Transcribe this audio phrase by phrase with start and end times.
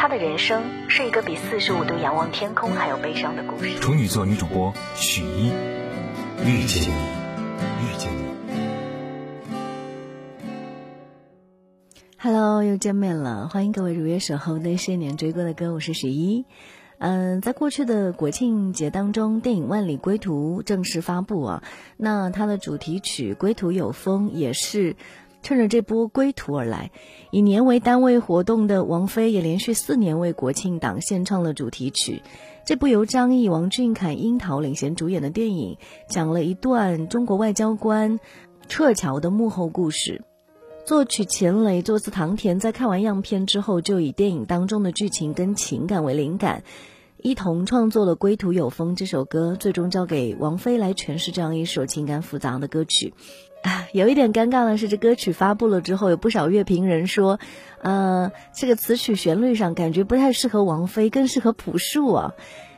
[0.00, 3.78] 他的人生是一个比四十五度仰望天空还要悲伤的故事。
[3.80, 5.48] 处女座女主播许一，
[6.42, 8.24] 遇见你，遇见你。
[12.16, 16.46] Hello，又见面了，欢迎各位如约守候那些年追过的歌，我是许一。
[16.96, 21.62] 嗯，在过去的国庆节当中，电影《万里归途》正式发布啊。
[21.98, 24.96] 那它的主题曲《归途有风》也是
[25.42, 26.90] 趁着这波归途而来。
[27.30, 32.22] 以年为单位活动的王菲也连续四年为国庆档献唱了主题曲。
[32.66, 35.76] 这部由张译、王俊凯、樱桃领衔主演的电影，
[36.08, 38.20] 讲了一段中国外交官
[38.68, 40.22] 撤侨的幕后故事。
[40.86, 46.64] 作曲钱雷，作词唐田，在看完样片之后，就以电影当中的剧情跟情感为灵感，
[47.18, 53.14] 一同创作了《归途有风》这首歌，最终交给王菲来诠释这样一首情感复杂的歌曲。
[53.62, 57.38] 啊， 有一点尴尬的是，这歌曲发布了之后，有不少乐评人说，
[57.82, 62.34] 呃，这个词曲旋律上感觉不太适合王菲，更适合朴树啊。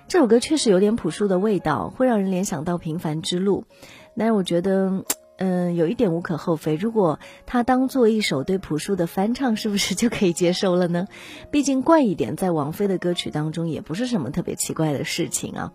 [0.08, 3.64] 这首歌确实有点朴树的味道，会让人联想到《平凡之路》，
[4.16, 5.04] 但是我觉得。
[5.38, 6.76] 嗯，有一点无可厚非。
[6.76, 11.08] 如果它当做一首对朴树的翻唱，是不是就可以接受了呢？
[11.50, 15.72] 毕竟怪一点，在王菲的歌曲当中也不是什么特别奇怪的事情啊。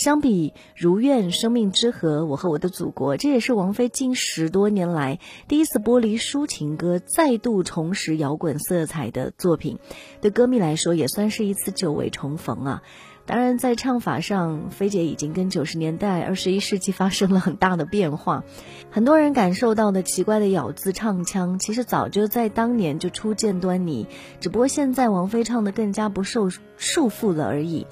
[0.00, 9.78] 相比《如愿》《生命之河》《我和我的祖国》，这也是王菲近十多年来第一次剥离抒情歌，再度重拾摇滚色彩的作品。
[10.22, 12.82] 对歌迷来说，也算是一次久违重逢啊。
[13.26, 18.42] 当然，在唱法上，菲姐已经跟九十年代、二十一世纪发生了很大的变化。
[18.90, 24.06] 很多人感受到的奇怪的咬字唱腔，其实早就在当年就初见端倪，
[24.40, 27.86] 只不过现在王菲唱的更加不受束缚了而已。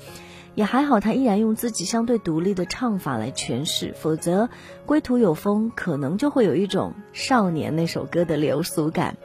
[0.55, 4.45] 也还好，他依然用自己相对独立的唱法来诠释，否则
[4.87, 9.17] 《归途有风》可能就会有一种少年那首歌的流俗感。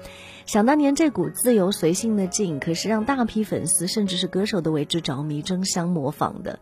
[0.46, 6.60] 想当年，这股自由随性的劲，可是让大批粉丝甚至是歌手都为之着迷，争相模仿的。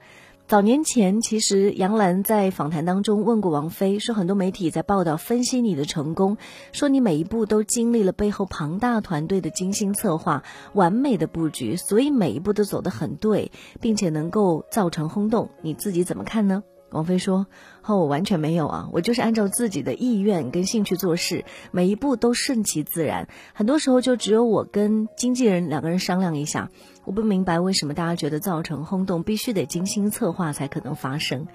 [0.52, 6.36] 早年前，其实杨澜在访谈当中问过王菲，说很多媒体在报道分析你的成功，
[6.74, 15.52] 说你每一步都经历了背后庞大团队的精心策划、完美的布局，所以每一步都走得很对，并且能够造成轰动。
[15.62, 16.64] 你自己怎么看呢？
[16.92, 17.48] 王菲说
[17.84, 23.28] ：“哦，我完全没有啊，我就是按照自己的意愿跟兴趣做事，每一步都顺其自然。
[23.54, 26.70] 很多时候就只有我跟经纪人两个人商量一下。
[27.06, 31.48] 我不明白为什么大家觉得造成轰动必须得精心策划才可能发生。”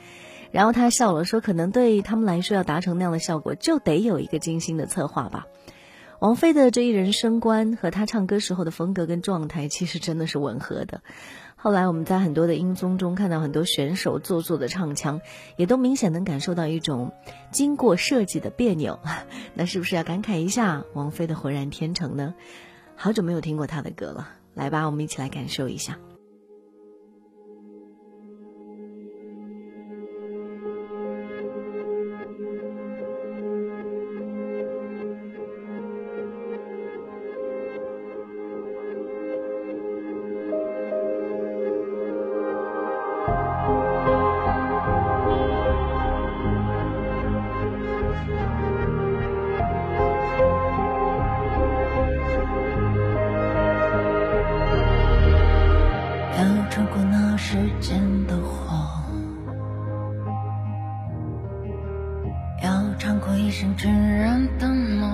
[0.52, 5.46] 然后他笑了，说：“可能对他们来说，要达成那样的效果，就得有一个精心的策划吧。”
[6.18, 11.02] 王菲的这一人生观和她唱歌时候的风格跟状态，其实真的是吻合的。
[11.56, 15.20] 后来我们在很多的音综中看到很多选手做作的唱腔，
[15.56, 17.12] 也都明显能感受到一种
[17.50, 18.98] 经过设计的别扭。
[19.52, 22.34] 那是不是要感慨一下王菲的浑然天成呢？
[22.94, 25.98] 好久没有听过她的歌了，来吧，我们一起来感受一下。
[57.18, 58.76] 那时间的火，
[62.62, 64.28] 要尝过一生炙热
[64.58, 65.10] 的梦，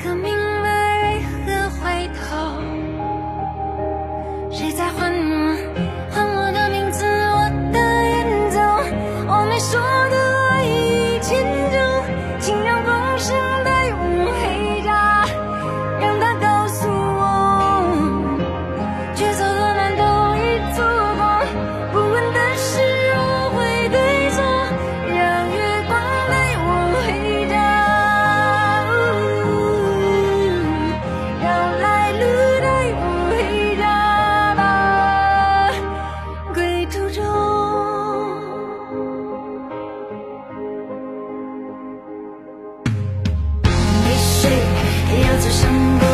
[0.00, 0.37] 才
[44.40, 44.48] 谁
[45.10, 46.07] 也要走向。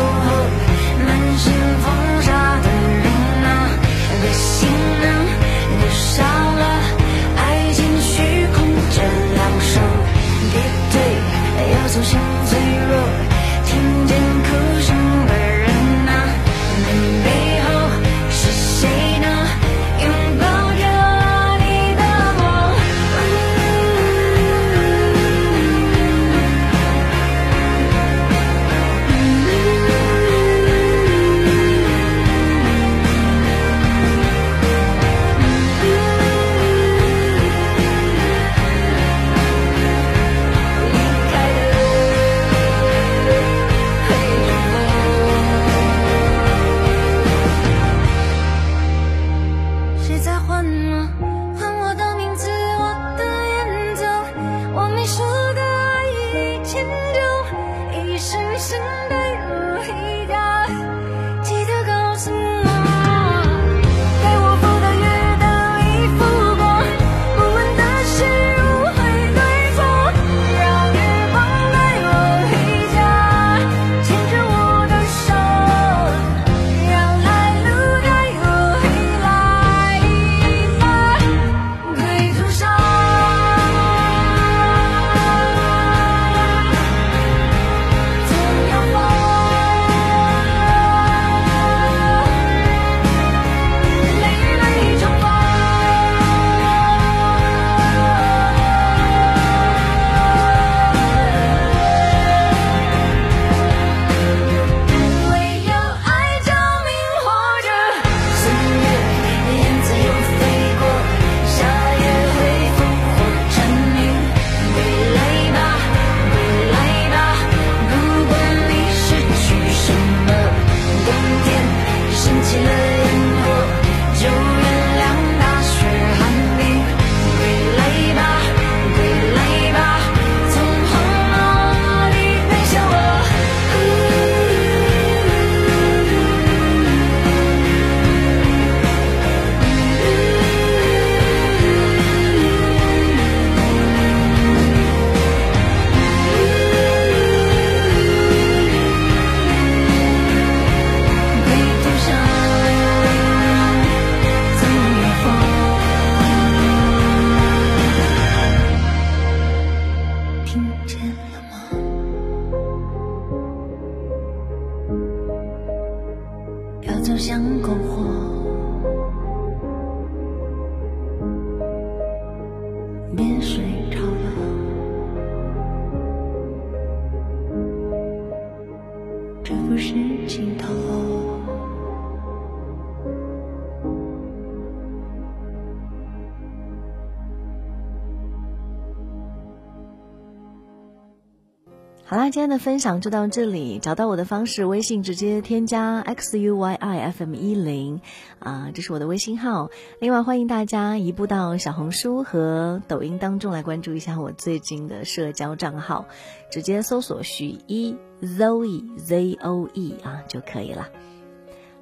[192.07, 193.79] 好啦，今天的分享就到这里。
[193.79, 197.99] 找到我的方式，微信直接添加 x u y i f m 一零，
[198.37, 199.71] 啊，这是我的微信号。
[199.99, 206.05] 另外，欢迎大家移步到小红书和抖音当中来关注一下我最近的社交账号，
[206.51, 210.89] 直接搜索许一 Zoe Z O E 啊就可以了。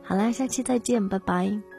[0.04, 1.73] 好啦，下期再见，拜拜。